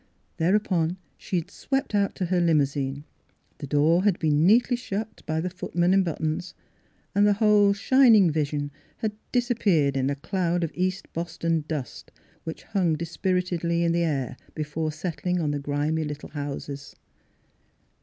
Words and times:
Thereupon 0.37 0.97
she 1.15 1.35
had 1.35 1.51
swept 1.51 1.93
out 1.93 2.15
to 2.15 2.25
her 2.25 2.39
limousine: 2.41 3.03
the 3.59 3.67
door 3.67 4.03
had 4.03 4.17
been 4.17 4.47
neatly 4.47 4.75
shut 4.75 5.21
by 5.27 5.39
the 5.39 5.47
footman 5.51 5.93
in 5.93 6.01
buttons; 6.01 6.55
and 7.13 7.27
the 7.27 7.33
whole 7.35 7.71
shining 7.71 8.31
vision 8.31 8.71
had 8.97 9.11
disappeared 9.31 9.95
in 9.95 10.09
a 10.09 10.15
cloud 10.15 10.63
of 10.63 10.71
East 10.73 11.13
Boston 11.13 11.65
dust, 11.67 12.11
which 12.45 12.63
hung 12.63 12.95
dis 12.95 13.15
piritedly 13.15 13.83
in 13.83 13.91
the 13.91 14.01
air 14.03 14.37
before 14.55 14.91
settling 14.91 15.39
on 15.39 15.51
the 15.51 15.59
grimy 15.59 16.03
little 16.03 16.29
houses. 16.29 16.95